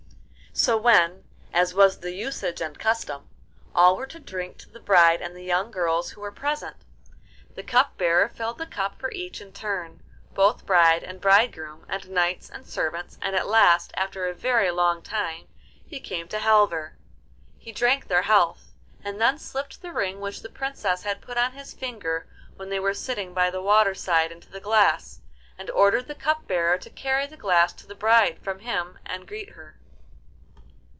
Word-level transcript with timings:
So 0.53 0.75
when, 0.77 1.23
as 1.53 1.73
was 1.73 1.99
the 2.01 2.11
usage 2.11 2.59
and 2.59 2.77
custom, 2.77 3.29
all 3.73 3.95
were 3.95 4.05
to 4.07 4.19
drink 4.19 4.57
to 4.57 4.69
the 4.69 4.81
bride 4.81 5.21
and 5.21 5.33
the 5.33 5.45
young 5.45 5.71
girls 5.71 6.11
who 6.11 6.19
were 6.19 6.31
present, 6.33 6.75
the 7.55 7.63
cup 7.63 7.97
bearer 7.97 8.27
filled 8.27 8.57
the 8.57 8.65
cup 8.65 8.99
for 8.99 9.09
each 9.13 9.39
in 9.39 9.53
turn, 9.53 10.01
both 10.33 10.65
bride 10.65 11.03
and 11.05 11.21
bridegroom, 11.21 11.85
and 11.87 12.09
knights 12.09 12.49
and 12.49 12.67
servants, 12.67 13.17
and 13.21 13.33
at 13.33 13.47
last, 13.47 13.93
after 13.95 14.27
a 14.27 14.33
very 14.33 14.69
long 14.71 15.01
time, 15.01 15.47
he 15.87 16.01
came 16.01 16.27
to 16.27 16.39
Halvor. 16.39 16.97
He 17.57 17.71
drank 17.71 18.09
their 18.09 18.23
health, 18.23 18.73
and 19.05 19.21
then 19.21 19.39
slipped 19.39 19.81
the 19.81 19.93
ring 19.93 20.19
which 20.19 20.41
the 20.41 20.49
Princess 20.49 21.03
had 21.03 21.21
put 21.21 21.37
on 21.37 21.53
his 21.53 21.73
finger 21.73 22.27
when 22.57 22.67
they 22.67 22.79
were 22.79 22.93
sitting 22.93 23.33
by 23.33 23.49
the 23.49 23.61
waterside 23.61 24.33
into 24.33 24.49
the 24.51 24.59
glass, 24.59 25.21
and 25.57 25.69
ordered 25.69 26.07
the 26.09 26.13
cup 26.13 26.45
bearer 26.45 26.77
to 26.77 26.89
carry 26.89 27.25
the 27.25 27.37
glass 27.37 27.71
to 27.71 27.87
the 27.87 27.95
bride 27.95 28.37
from 28.43 28.59
him 28.59 28.99
and 29.05 29.29
greet 29.29 29.51
her. 29.51 29.77